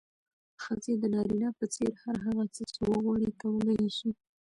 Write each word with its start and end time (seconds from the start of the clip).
ښځې 0.63 0.93
د 0.97 1.03
نارينه 1.13 1.49
په 1.59 1.65
څېر 1.73 1.91
هر 2.03 2.15
هغه 2.25 2.43
څه 2.55 2.61
چې 2.73 2.81
وغواړي، 2.89 3.29
کولی 3.41 3.75
يې 3.83 3.89
شي. 3.97 4.11